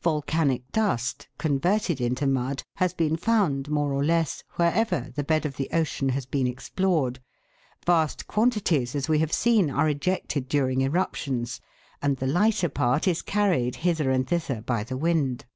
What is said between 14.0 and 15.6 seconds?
and thither by the wind.